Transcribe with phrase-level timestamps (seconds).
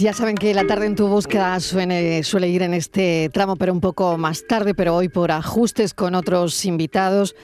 [0.00, 3.74] Ya saben que la tarde en tu búsqueda suele, suele ir en este tramo, pero
[3.74, 7.36] un poco más tarde, pero hoy por ajustes con otros invitados.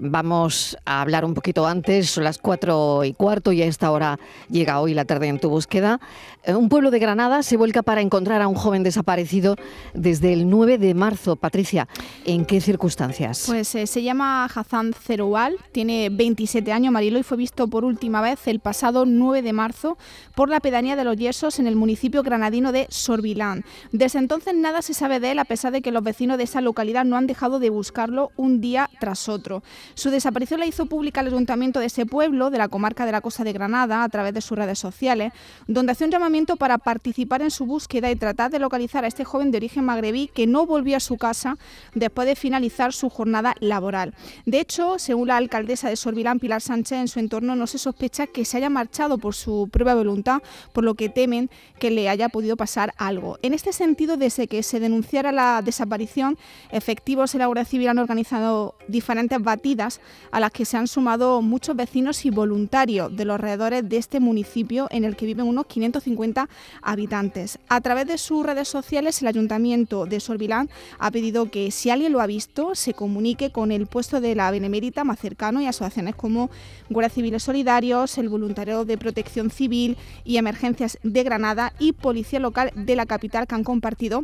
[0.00, 4.18] Vamos a hablar un poquito antes, son las cuatro y cuarto y a esta hora
[4.48, 6.00] llega hoy la tarde en tu búsqueda.
[6.42, 9.56] Eh, un pueblo de Granada se vuelca para encontrar a un joven desaparecido
[9.94, 11.36] desde el 9 de marzo.
[11.36, 11.86] Patricia,
[12.24, 13.44] ¿en qué circunstancias?
[13.46, 18.20] Pues eh, se llama Hazan Zeroual, tiene 27 años, Marilo, y fue visto por última
[18.20, 19.98] vez el pasado 9 de marzo
[20.34, 23.64] por la pedanía de los Yesos en el municipio granadino de Sorbilán.
[23.92, 26.60] Desde entonces nada se sabe de él, a pesar de que los vecinos de esa
[26.60, 29.62] localidad no han dejado de buscarlo un día tras otro.
[29.94, 33.20] Su desaparición la hizo pública el ayuntamiento de ese pueblo, de la comarca de la
[33.20, 35.32] Costa de Granada, a través de sus redes sociales,
[35.66, 39.24] donde hace un llamamiento para participar en su búsqueda y tratar de localizar a este
[39.24, 41.58] joven de origen magrebí que no volvió a su casa
[41.94, 44.14] después de finalizar su jornada laboral.
[44.46, 48.26] De hecho, según la alcaldesa de Sorbilán, Pilar Sánchez, en su entorno no se sospecha
[48.26, 50.42] que se haya marchado por su propia voluntad,
[50.72, 53.38] por lo que temen que le haya podido pasar algo.
[53.42, 56.38] En este sentido, desde que se denunciara la desaparición,
[56.70, 61.42] efectivos de la Guardia Civil han organizado diferentes batidas a las que se han sumado
[61.42, 65.66] muchos vecinos y voluntarios de los alrededores de este municipio en el que viven unos
[65.66, 66.48] 550
[66.82, 67.58] habitantes.
[67.68, 72.12] A través de sus redes sociales, el Ayuntamiento de Sorbilán ha pedido que si alguien
[72.12, 76.14] lo ha visto, se comunique con el puesto de la Benemérita más cercano y asociaciones
[76.14, 76.50] como
[76.88, 82.70] Guardia Civiles Solidarios, el Voluntario de Protección Civil y Emergencias de Granada y Policía Local
[82.76, 84.22] de la capital que han compartido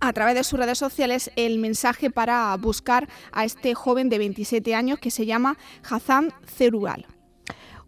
[0.00, 4.74] a través de sus redes sociales el mensaje para buscar a este joven de 27
[4.74, 5.56] años que se llama
[5.88, 7.06] Hazan Cerual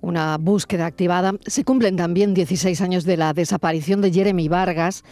[0.04, 1.34] una búsqueda activada.
[1.46, 5.02] Se cumplen también 16 años de la desaparición de Jeremy Vargas.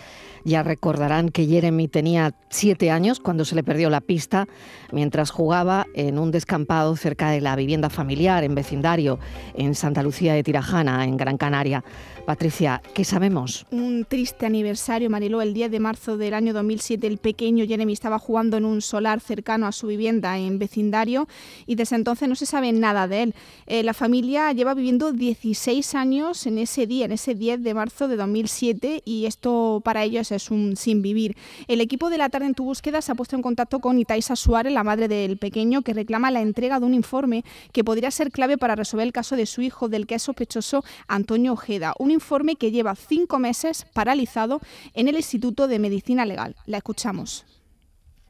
[0.45, 4.49] Ya recordarán que Jeremy tenía 7 años cuando se le perdió la pista
[4.91, 9.21] mientras jugaba en un descampado cerca de la vivienda familiar en vecindario
[9.55, 11.85] en Santa Lucía de Tirajana, en Gran Canaria.
[12.27, 13.67] Patricia, ¿qué sabemos?
[13.71, 15.43] Un triste aniversario, Mariló.
[15.43, 19.21] El 10 de marzo del año 2007, el pequeño Jeremy estaba jugando en un solar
[19.21, 21.27] cercano a su vivienda en vecindario
[21.67, 23.35] y desde entonces no se sabe nada de él.
[23.67, 28.07] Eh, la familia lleva viviendo 16 años en ese día, en ese 10 de marzo
[28.09, 31.37] de 2007 y esto para ellos es un sin vivir.
[31.69, 34.37] El equipo de la tarde en tu búsqueda se ha puesto en contacto con Itaisa
[34.37, 38.31] Suárez, la madre del pequeño, que reclama la entrega de un informe que podría ser
[38.31, 42.57] clave para resolver el caso de su hijo, del que es sospechoso Antonio Ojeda informe
[42.57, 44.61] que lleva cinco meses paralizado
[44.95, 46.55] en el Instituto de Medicina Legal.
[46.67, 47.45] La escuchamos.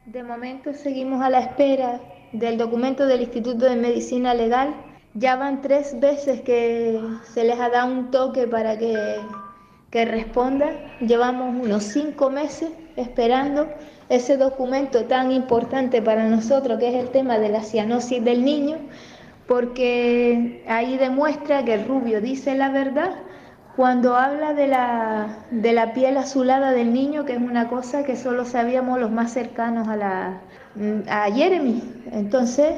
[0.06, 2.00] De momento seguimos a la espera
[2.32, 4.91] del documento del Instituto de Medicina Legal.
[5.14, 9.16] Ya van tres veces que se les ha dado un toque para que,
[9.90, 10.74] que respondan.
[11.00, 13.68] Llevamos unos cinco meses esperando
[14.08, 18.78] ese documento tan importante para nosotros, que es el tema de la cianosis del niño,
[19.46, 23.12] porque ahí demuestra que el rubio dice la verdad
[23.76, 28.16] cuando habla de la, de la piel azulada del niño, que es una cosa que
[28.16, 30.40] solo sabíamos los más cercanos a, la,
[31.08, 31.82] a Jeremy.
[32.12, 32.74] Entonces,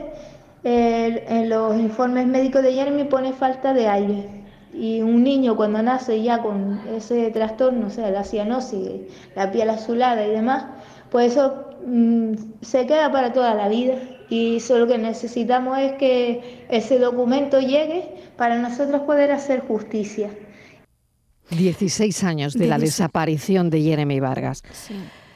[0.65, 4.45] en los informes médicos de Jeremy pone falta de aire.
[4.73, 9.03] Y un niño cuando nace ya con ese trastorno, o sea, la cianosis,
[9.37, 10.65] la piel azulada y demás,
[11.11, 13.95] pues eso mm, se queda para toda la vida.
[14.31, 20.31] Y solo que necesitamos es que ese documento llegue para nosotros poder hacer justicia.
[21.51, 24.63] 16 años de, la desaparición de Jeremy Vargas.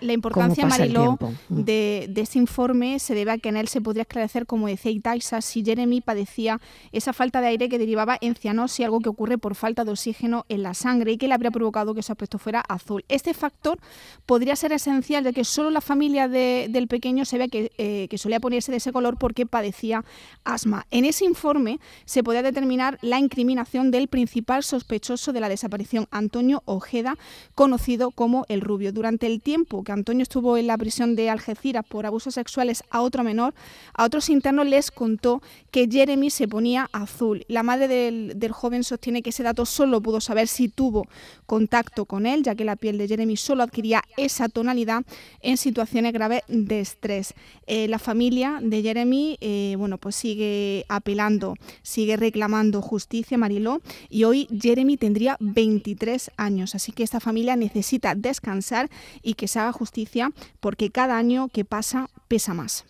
[0.00, 1.60] La importancia, Mariló, mm.
[1.62, 5.41] de, ese informe se debe a que en él se podría esclarecer, como decía Itaisa,
[5.41, 6.60] si Jeremy padecía
[6.92, 10.44] esa falta de aire que derivaba en cianosis, algo que ocurre por falta de oxígeno
[10.48, 13.04] en la sangre y que le habría provocado que su aspecto fuera azul.
[13.09, 13.78] Este factor
[14.26, 18.19] podría ser esencial de que solo la familia del pequeño se vea que, eh, que
[18.19, 20.04] solía ponerse de ese color porque padecía
[20.44, 20.86] asma.
[20.91, 26.62] En ese informe se podía determinar la incriminación del principal sospechoso de la desaparición, Antonio
[26.65, 27.16] Ojeda,
[27.54, 28.92] conocido como el Rubio.
[28.92, 33.25] Durante el tiempo Antonio estuvo en la prisión de Algeciras por abusos sexuales a otro
[33.25, 33.54] menor,
[33.94, 37.45] a otros internos les contó que Jeremy se ponía azul.
[37.48, 41.07] La madre del, joven sostiene que ese dato solo pudo saber si tuvo
[41.47, 45.04] contacto con él, ya que la piel de Jeremy solo adquiría esa tonalidad
[45.41, 47.34] en situaciones graves de estrés.
[47.66, 54.24] Eh, la familia de Jeremy eh, bueno, pues sigue apelando, sigue reclamando justicia, Mariló, y
[54.24, 58.91] hoy Jeremy tendría 23 años, así que esta familia necesita descansar
[59.22, 62.84] y que se haga justicia porque cada año que pasa pesa más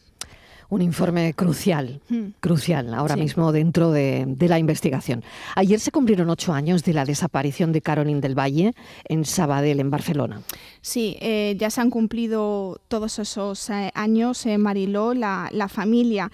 [0.71, 2.35] un informe crucial, hmm.
[2.41, 5.25] crucial ahora mismo dentro de, la investigación.
[5.57, 8.75] Ayer se cumplieron ocho años de la desaparición de Caroline del Valle
[9.05, 10.43] en Sabadell, en Barcelona.
[10.81, 16.31] Sí, eh, ya se han cumplido todos esos eh, años, eh, Mariló, la, familia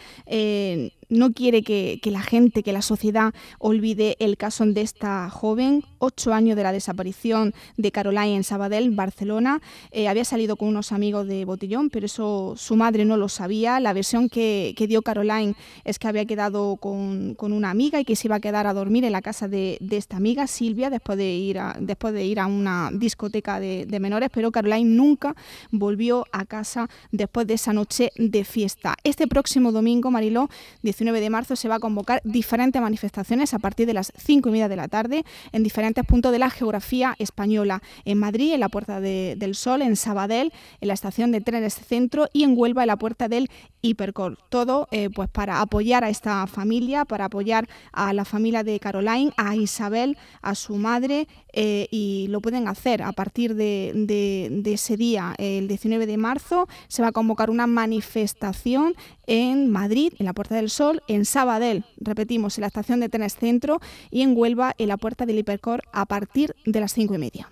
[1.14, 6.32] no quiere que, la gente, que la sociedad olvide el caso de esta joven, ocho
[6.32, 9.60] años de la desaparición de Caroline en Sabadell, Barcelona.
[9.90, 13.80] Eh, había salido con unos amigos de Botellón, pero eso su madre no lo sabía.
[13.80, 18.28] La versión que, dio Caroline es que había quedado con, una amiga y que se
[18.28, 21.58] iba a quedar a dormir en la casa de, esta amiga, Silvia, después de ir
[21.58, 25.36] a, después de ir a una discoteca de, de menores, pero Caroline nunca
[25.70, 28.96] volvió a casa después de esa noche de fiesta.
[29.04, 30.48] Este próximo domingo, Mariló,
[30.82, 34.52] 19 de marzo, se va a convocar diferentes manifestaciones a partir de las 5 y
[34.52, 37.82] media de la tarde en diferentes puntos de la geografía española.
[38.04, 42.28] En Madrid, en la Puerta del Sol, en Sabadell, en la estación de trenes Centro
[42.32, 43.50] y en Huelva, en la Puerta del
[43.82, 44.38] Hipercor.
[44.48, 49.32] Todo eh, pues para apoyar a esta familia, para apoyar a la familia de Caroline,
[49.36, 55.34] a Isabel, a su madre eh, y lo pueden hacer a partir de, ese día,
[55.38, 58.94] el 19 de marzo, se va a convocar una manifestación
[59.26, 63.36] en Madrid, en la Puerta del Sol, en Sabadell, repetimos, en la estación de Tenes
[63.36, 63.80] Centro
[64.10, 67.48] y en Huelva, en la Puerta del Hipercor, a partir de las cinco y media.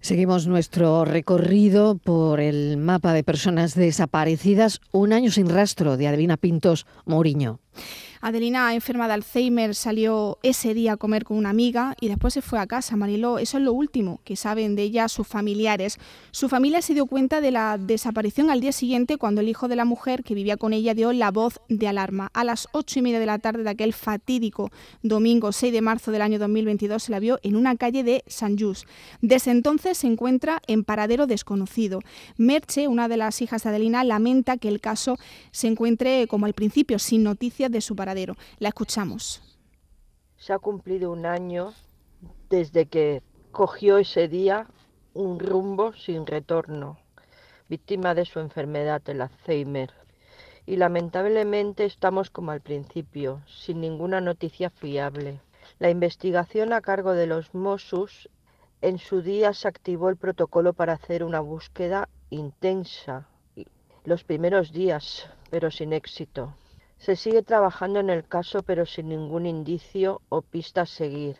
[0.00, 6.36] Seguimos nuestro recorrido por el mapa de personas desaparecidas, un año sin rastro de Adelina
[6.36, 7.60] Pintos Mourinho.
[8.24, 12.40] Adelina, enferma de Alzheimer, salió ese día a comer con una amiga y después se
[12.40, 12.94] fue a casa.
[12.94, 15.98] Mariló, eso es lo último que saben de ella sus familiares.
[16.30, 19.74] Su familia se dio cuenta de la desaparición al día siguiente cuando el hijo de
[19.74, 22.30] la mujer que vivía con ella dio la voz de alarma.
[22.32, 24.70] A las ocho y media de la tarde de aquel fatídico
[25.02, 28.56] domingo 6 de marzo del año 2022 se la vio en una calle de San
[28.56, 28.86] Just.
[29.20, 31.98] Desde entonces se encuentra en paradero desconocido.
[32.36, 35.18] Merche, una de las hijas de Adelina, lamenta que el caso
[35.50, 38.11] se encuentre como al principio, sin noticias de su paradero
[38.58, 39.42] la escuchamos.
[40.36, 41.72] Se ha cumplido un año
[42.50, 43.22] desde que
[43.52, 44.66] cogió ese día
[45.14, 46.98] un rumbo sin retorno,
[47.68, 49.92] víctima de su enfermedad, el Alzheimer.
[50.66, 55.40] Y lamentablemente estamos como al principio, sin ninguna noticia fiable.
[55.78, 58.28] La investigación a cargo de los Mossos
[58.80, 63.26] en su día se activó el protocolo para hacer una búsqueda intensa
[64.04, 66.54] los primeros días, pero sin éxito.
[67.02, 71.36] Se sigue trabajando en el caso pero sin ningún indicio o pista a seguir.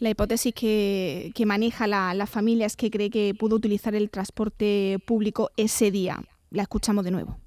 [0.00, 4.98] La hipótesis que, maneja la, la, familia es que cree que pudo utilizar el transporte
[5.06, 6.24] público ese día.
[6.50, 7.38] La escuchamos de nuevo.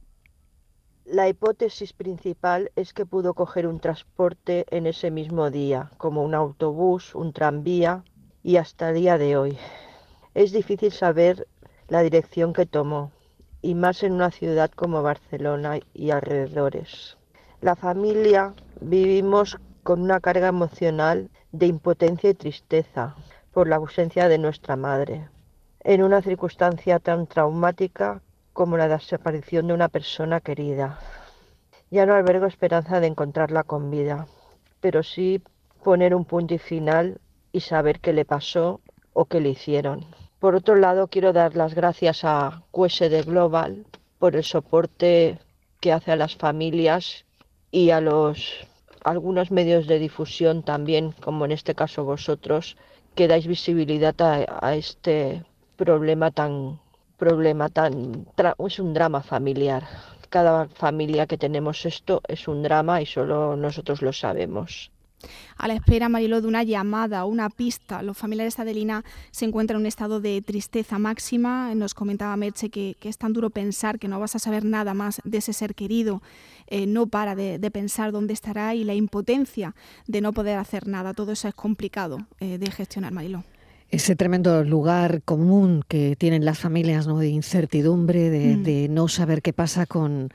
[1.03, 6.33] La hipótesis principal es que pudo coger un transporte en ese mismo día, como un
[6.33, 8.05] autobús, un tranvía
[8.41, 9.57] y hasta el día de hoy.
[10.33, 11.45] Es difícil saber
[11.89, 13.11] la dirección que tomó,
[13.63, 17.17] y más en una ciudad como Barcelona y alrededores.
[17.61, 23.15] La familia vivimos con una carga emocional de impotencia y tristeza
[23.53, 25.29] por la ausencia de nuestra madre,
[25.79, 28.21] en una circunstancia tan traumática
[28.51, 30.99] como la desaparición de una persona querida.
[31.89, 34.27] Ya no albergo esperanza de encontrarla con vida,
[34.81, 35.41] pero sí
[35.83, 37.21] poner un punto y final
[37.53, 38.81] y saber qué le pasó
[39.13, 40.05] o qué le hicieron.
[40.43, 43.85] Por otro lado, quiero dar las gracias a QSD Global
[44.19, 45.39] por el soporte
[45.79, 47.23] que hace a las familias
[47.71, 48.67] y a los
[49.05, 52.75] algunos medios de difusión también, como en este caso vosotros,
[53.15, 55.45] que dais visibilidad a, este
[55.77, 56.81] problema tan
[57.15, 58.27] problema tan
[58.67, 59.83] es un drama familiar.
[60.29, 64.91] Cada familia que tenemos esto es un drama y solo nosotros lo sabemos
[65.57, 68.01] a la espera, Mariló, de una llamada, una pista.
[68.01, 71.73] Los familiares de Adelina se encuentran en un estado de tristeza máxima.
[71.75, 75.21] Nos comentaba Merche que, es tan duro pensar que no vas a saber nada más
[75.23, 76.21] de ese ser querido.
[76.67, 79.75] Eh, no para de, pensar dónde estará y la impotencia
[80.07, 81.13] de no poder hacer nada.
[81.13, 83.43] Todo eso es complicado eh, de gestionar, Mariló
[83.89, 87.19] ese tremendo lugar común que tienen las familias ¿no?
[87.19, 88.63] de incertidumbre, de, mm.
[88.63, 90.29] de, no saber qué pasa con,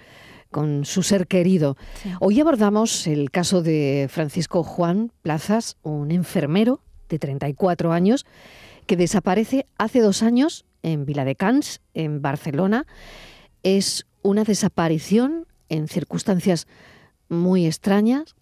[0.51, 1.77] con su ser querido.
[2.21, 8.27] Hoy abordamos el caso de Francisco Juan Plazas, un enfermero de 34 años
[8.87, 12.87] que desaparece hace dos años en Viladecans, en Barcelona.
[13.63, 16.67] Es una desaparición en circunstancias
[17.29, 18.35] muy extrañas.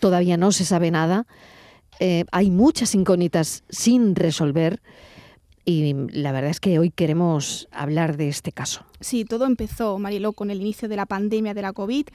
[0.00, 1.26] Todavía no se sabe nada.
[2.00, 4.80] Eh, hay muchas incógnitas sin resolver.
[5.64, 8.84] Y la verdad es que hoy queremos hablar de este caso.
[9.00, 12.06] Sí, todo empezó, Mariló, con el inicio de la pandemia de la COVID.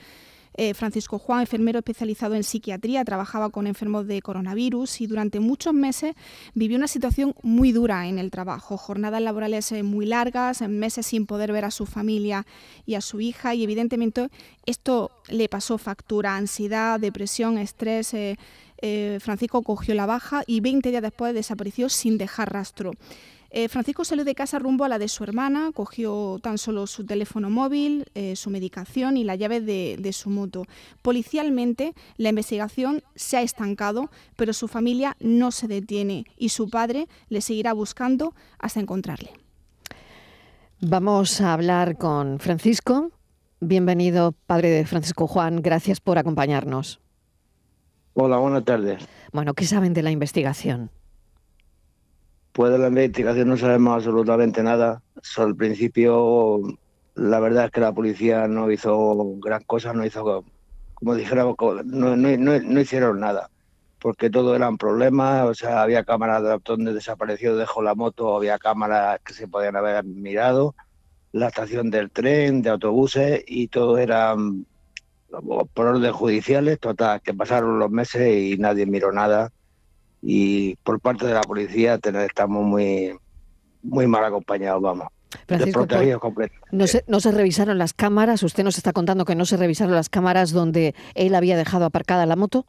[0.55, 5.73] Eh, Francisco Juan, enfermero especializado en psiquiatría, trabajaba con enfermos de coronavirus y durante muchos
[5.73, 6.15] meses
[6.53, 11.25] vivió una situación muy dura en el trabajo, jornadas laborales eh, muy largas, meses sin
[11.25, 12.45] poder ver a su familia
[12.85, 14.27] y a su hija y evidentemente
[14.65, 18.13] esto le pasó factura, ansiedad, depresión, estrés.
[18.13, 22.91] Eh, Francisco cogió la baja y 20 días después desapareció sin dejar rastro.
[23.51, 27.05] Eh, Francisco salió de casa rumbo a la de su hermana, cogió tan solo su
[27.05, 30.65] teléfono móvil, eh, su medicación y la llave de, de, su moto.
[31.01, 37.07] Policialmente, la investigación se ha estancado, pero su familia no se detiene y su padre
[37.29, 39.31] le seguirá buscando hasta encontrarle.
[40.81, 43.11] Vamos a hablar con Francisco.
[43.59, 45.61] Bienvenido, padre de Francisco Juan.
[45.61, 47.01] Gracias por acompañarnos.
[48.13, 49.05] Hola, buenas tardes.
[49.33, 50.91] Bueno, ¿qué saben de la investigación?
[52.51, 55.01] Pues de la investigación no sabemos absolutamente nada.
[55.37, 56.59] al principio,
[57.15, 60.43] la verdad es que la policía no hizo gran cosa, no hizo,
[60.95, 63.49] como dijéramos, no, no, no, hicieron nada,
[63.99, 68.57] porque todo eran problemas, o sea, había cámaras de donde desapareció, dejó la moto, había
[68.57, 70.75] cámaras que se podían haber mirado,
[71.31, 74.65] la estación del tren, de autobuses, y todo eran
[75.73, 79.51] por orden judiciales, total, que pasaron los meses y nadie miró nada
[80.21, 83.17] y por parte de la policía estamos muy,
[83.83, 85.07] muy mal acompañados, vamos.
[85.47, 85.85] Francisco,
[86.71, 89.93] no, se, no se revisaron las cámaras, usted nos está contando que no se revisaron
[89.93, 92.65] las cámaras donde él había dejado aparcada la moto.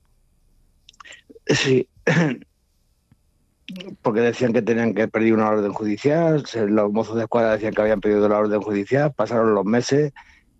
[1.47, 1.89] Sí,
[4.03, 7.81] porque decían que tenían que pedir una orden judicial, los mozos de escuadra decían que
[7.81, 10.13] habían pedido la orden judicial, pasaron los meses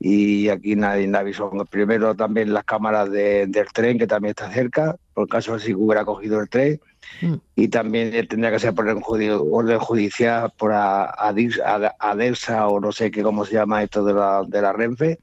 [0.03, 1.51] y aquí nadie, avisó.
[1.71, 6.41] Primero también las cámaras del tren, que también está cerca, por caso si hubiera cogido
[6.41, 6.81] el tren,
[7.21, 7.35] mm.
[7.55, 13.45] y también tendría que ser por orden judicial por ADESA o no sé qué cómo
[13.45, 15.19] se llama esto de la, de la Renfe.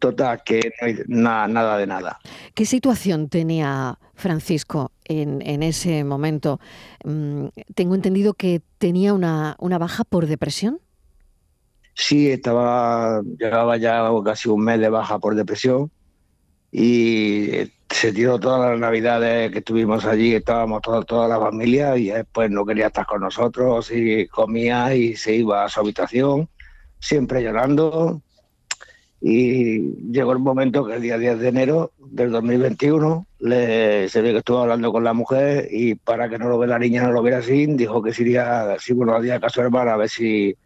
[0.00, 0.72] Total, que
[1.06, 2.18] no hay nada de nada.
[2.52, 6.60] ¿Qué situación tenía Francisco en, en ese momento?
[7.04, 10.80] Mm, tengo entendido que tenía una, una baja por depresión.
[11.94, 15.90] Sí, estaba, llevaba ya casi un mes de baja por depresión
[16.70, 22.06] y se tiró todas las navidades que estuvimos allí, estábamos toda, toda la familia y
[22.06, 26.48] después no quería estar con nosotros y comía y se iba a su habitación,
[26.98, 28.22] siempre llorando.
[29.20, 34.32] Y llegó el momento que el día 10 de enero del 2021 le, se ve
[34.32, 37.12] que estuvo hablando con la mujer y para que no lo vea la niña, no
[37.12, 40.56] lo viera así, dijo que si iría, si bueno, día caso hermana a ver si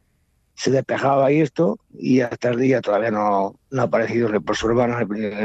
[0.56, 4.56] se despejaba y esto, y hasta el día todavía no, no ha aparecido ni por
[4.56, 4.98] su hermano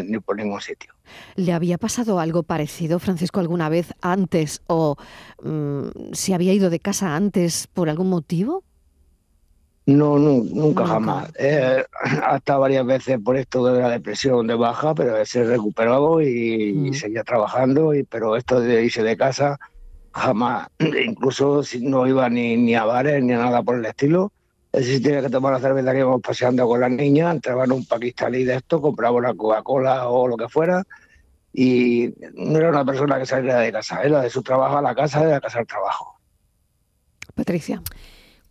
[0.06, 0.94] ni, por ningún sitio.
[1.36, 4.96] ¿Le había pasado algo parecido, Francisco, alguna vez antes o
[5.44, 8.64] mm, se había ido de casa antes por algún motivo?
[9.86, 11.30] No, nunca, jamás.
[11.38, 11.84] Eh,
[12.24, 16.94] hasta varias veces por esto de la depresión de baja, pero se recuperó y, mm.
[16.94, 19.60] seguía trabajando, y, pero esto de irse de casa
[20.14, 20.70] jamás,
[21.06, 24.32] incluso si no iba ni, ni a bares ni a nada por el estilo,
[24.74, 27.86] si tenía que tomar la cerveza que íbamos paseando con las niñas, entraba en un
[27.86, 30.84] pakistaní de esto, compraba una Coca-Cola o lo que fuera,
[31.54, 34.96] y no era una persona que saliera de casa, era de su trabajo a la
[34.96, 36.20] casa, de la casa al trabajo.
[37.36, 37.82] Patricia.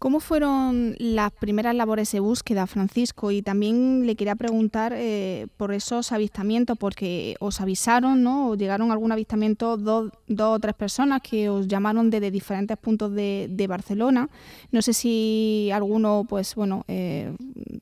[0.00, 3.33] ¿Cómo fueron las primeras labores de búsqueda, Francisco?
[3.33, 8.49] Y también le quería preguntar eh, por esos avistamientos, porque os avisaron, ¿no?
[8.49, 13.12] ¿O llegaron algún avistamiento dos, dos, o tres personas que os llamaron desde diferentes puntos
[13.12, 14.30] de, de Barcelona.
[14.73, 17.37] No sé si alguno, pues bueno, eh,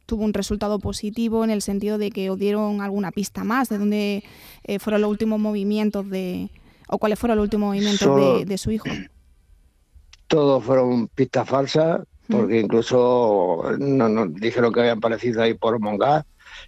[0.05, 3.79] tuvo un resultado positivo en el sentido de que os dieron alguna pista más de
[3.79, 4.25] dónde
[4.65, 6.51] eh, fueron los últimos movimientos de,
[6.89, 8.89] o cuáles fueron los últimos movimientos de, de su hijo
[10.29, 16.25] todos fueron pistas falsas, porque incluso nos, dijeron que habían aparecido ahí por Mongas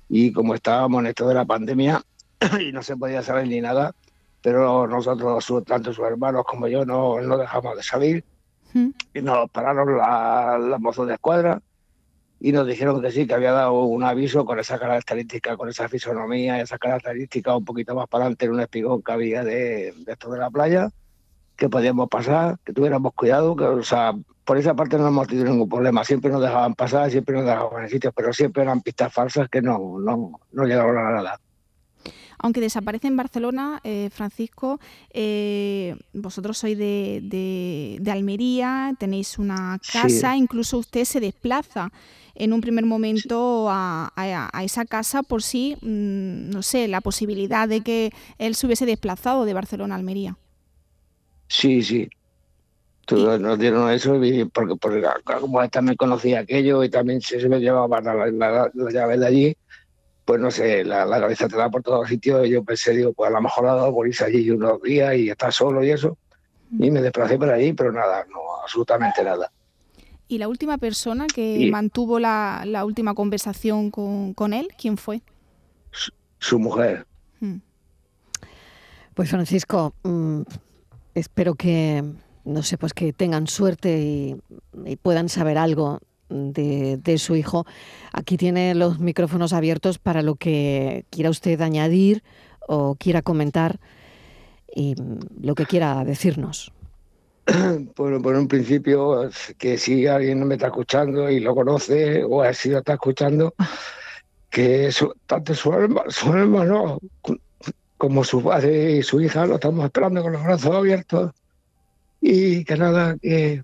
[0.09, 2.03] y como estábamos en esto de la pandemia
[2.61, 3.95] y no se podía saber ni nada,
[4.43, 8.25] pero nosotros, tanto sus hermanos como yo, no, no dejamos de salir
[8.73, 9.99] y nos pararon
[10.71, 11.61] las mozos de escuadra
[12.41, 15.91] y nos dijeron que sí, que había dado un aviso con esa característica, con esa
[15.91, 20.13] fisonomía, esa característica un poquito más para adelante en un espigón que había de, de
[20.13, 20.91] esto de la playa
[21.61, 24.15] que podíamos pasar, que tuviéramos cuidado, que, o sea,
[24.47, 26.03] por esa parte no hemos tenido ningún problema.
[26.05, 29.61] Siempre nos dejaban pasar, siempre nos dejaban en sitios, pero siempre eran pistas falsas que
[29.61, 31.39] no, no, no llegaron a nada.
[32.39, 34.81] Aunque desaparece en Barcelona, eh, Francisco,
[35.13, 37.21] eh, vosotros sois de,
[38.01, 41.93] de, Almería, tenéis una casa, incluso usted se desplaza
[42.35, 47.69] en un primer momento a, a, esa casa por si, mm, no sé, la posibilidad
[47.69, 50.39] de que él se hubiese desplazado de Barcelona a Almería.
[51.51, 52.09] Sí, sí.
[53.07, 54.21] Todos nos dieron eso
[54.53, 59.19] porque, porque como él también conocía aquello y también se, me llevaba la, la, llave
[59.19, 59.57] de allí,
[60.25, 62.47] pues no sé, la, la cabeza te da por todos sitios.
[62.47, 65.17] Y yo pensé, digo, pues a lo mejor ha dado por irse allí unos días
[65.17, 66.17] y está solo y eso.
[66.79, 69.51] Y me desplacé por allí, pero nada, no, absolutamente nada.
[70.29, 75.21] ¿Y la última persona que mantuvo la, la, última conversación con, con, él, quién fue?
[76.39, 77.09] Su, mujer.
[77.41, 77.57] Hmm.
[79.15, 80.43] Pues Francisco, mm,
[81.15, 82.05] espero que,
[82.45, 87.67] no sé, pues que tengan suerte y, puedan saber algo de, su hijo.
[88.13, 92.23] Aquí tiene los micrófonos abiertos para lo que quiera usted añadir
[92.67, 93.81] o quiera comentar
[94.75, 94.95] y
[95.41, 96.73] lo que quiera decirnos.
[97.97, 102.45] Bueno, por un principio, que si alguien no me está escuchando y lo conoce o
[102.53, 103.55] si lo está escuchando,
[104.49, 104.91] que
[105.27, 105.71] tanto su,
[106.09, 106.99] su hermano
[108.01, 111.33] como su padre y su hija lo estamos esperando con los brazos abiertos
[112.19, 113.63] y que nada, que,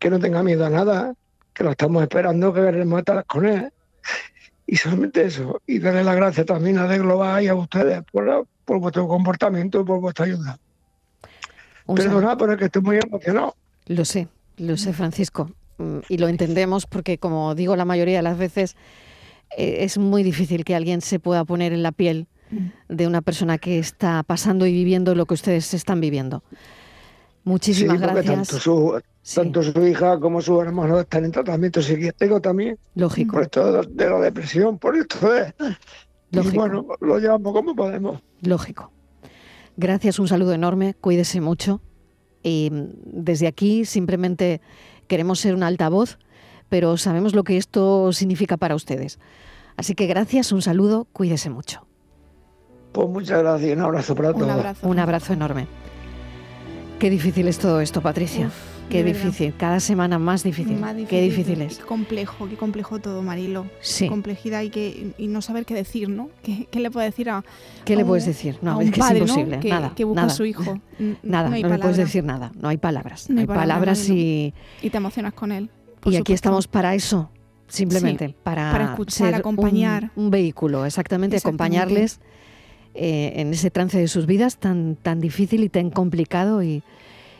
[0.00, 1.14] que no tenga miedo a nada,
[1.54, 3.72] que lo estamos esperando, que queremos estar con él.
[4.66, 8.48] Y solamente eso, y darle las gracias también a De Global y a ustedes por,
[8.64, 10.58] por vuestro comportamiento y por vuestra ayuda.
[11.86, 13.54] Perdona, pero es que estoy muy emocionado.
[13.86, 14.26] Lo sé,
[14.56, 15.52] lo sé, Francisco.
[15.78, 18.74] Mm, y lo entendemos porque, como digo, la mayoría de las veces
[19.56, 22.26] eh, es muy difícil que alguien se pueda poner en la piel
[22.88, 26.42] de una persona que está pasando y viviendo lo que ustedes están viviendo.
[27.44, 28.48] Muchísimas gracias.
[28.48, 29.00] Tanto su,
[29.34, 32.76] tanto su hija como su hermano están en tratamiento psiquiátrico también.
[32.94, 33.34] Lógico.
[33.34, 35.54] Por esto de la depresión, por esto de...
[36.32, 36.54] Lógico.
[36.54, 38.20] Y bueno, lo llevamos como podemos.
[38.42, 38.90] Lógico.
[39.76, 41.80] Gracias, un saludo enorme, cuídese mucho.
[42.42, 44.60] Y desde aquí simplemente
[45.06, 46.18] queremos ser un altavoz,
[46.68, 49.20] pero sabemos lo que esto significa para ustedes.
[49.76, 51.86] Así que gracias, un saludo, cuídese mucho.
[52.96, 54.44] Pues muchas gracias, un abrazo para todos.
[54.44, 55.66] Un abrazo, un abrazo enorme.
[56.98, 58.50] Qué difícil es todo esto, Patricia.
[58.88, 60.82] qué difícil, cada semana más difícil.
[61.06, 61.76] Qué difícil es.
[61.76, 63.66] Qué complejo, qué complejo todo, Marilo.
[63.82, 64.08] Sí.
[64.08, 66.30] complejidad y, que, y no saber qué decir, ¿no?
[66.42, 67.44] ¿Qué, qué le puedo decir a.
[67.84, 68.56] ¿Qué le puedes decir?
[68.62, 69.60] No, es que es imposible.
[69.60, 69.92] Que, nada.
[69.94, 70.32] Que busca nada.
[70.32, 70.80] a su hijo.
[71.22, 72.50] nada, no, le puedes decir nada.
[72.58, 73.28] No hay palabras.
[73.28, 74.54] No, hay palabras, y.
[74.80, 75.68] Y te emocionas con él.
[76.06, 77.28] Y aquí estamos para eso,
[77.68, 78.34] simplemente.
[78.42, 80.12] para, para escuchar, acompañar.
[80.16, 82.20] Un, vehículo, exactamente, acompañarles
[82.96, 86.82] eh, en ese trance de sus vidas tan, tan difícil y tan complicado y,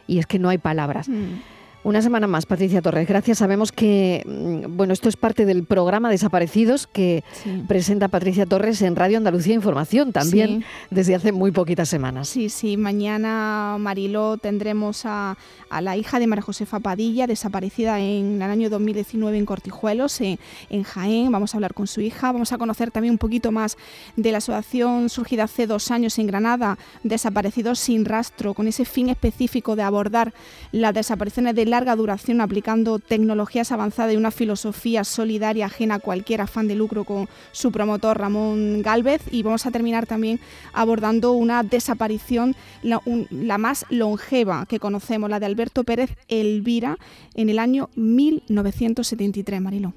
[0.06, 1.08] y es que no hay palabras.
[1.08, 1.40] Mm.
[1.86, 3.06] Una semana más, Patricia Torres.
[3.06, 3.38] Gracias.
[3.38, 7.22] Sabemos que, mm, bueno, esto es parte del programa Desaparecidos que
[7.68, 12.28] presenta Patricia Torres en Radio Andalucía Información también desde hace muy poquitas semanas.
[12.28, 12.76] Sí, sí.
[12.76, 15.36] Mañana, Marilo, tendremos a,
[15.80, 20.82] la hija de María Josefa Padilla, desaparecida en el año 2019 en Cortijuelos, en, en,
[20.82, 21.30] Jaén.
[21.30, 22.32] Vamos a hablar con su hija.
[22.32, 23.78] Vamos a conocer también un poquito más
[24.16, 29.08] de la asociación surgida hace dos años en Granada, Desaparecidos sin rastro, con ese fin
[29.08, 30.34] específico de abordar
[30.72, 36.40] las desapariciones de larga duración aplicando tecnologías avanzadas y una filosofía solidaria ajena a cualquier
[36.40, 40.40] afán de lucro con su promotor Ramón Galvez y vamos a terminar también
[40.72, 46.96] abordando una desaparición, la, más longeva que conocemos, la de Alberto Pérez Elvira
[47.34, 49.92] en el año 1973, Marilo.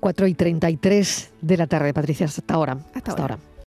[0.00, 2.76] 4 y 33 de la tarde, Patricia, hasta ahora.
[2.92, 3.38] Hasta, ahora.